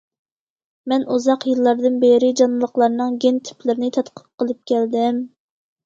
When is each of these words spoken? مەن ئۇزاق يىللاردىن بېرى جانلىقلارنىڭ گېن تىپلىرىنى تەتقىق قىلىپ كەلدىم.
مەن 0.93 1.05
ئۇزاق 1.15 1.45
يىللاردىن 1.51 2.01
بېرى 2.05 2.31
جانلىقلارنىڭ 2.43 3.21
گېن 3.27 3.41
تىپلىرىنى 3.53 3.95
تەتقىق 4.01 4.29
قىلىپ 4.33 4.65
كەلدىم. 4.75 5.27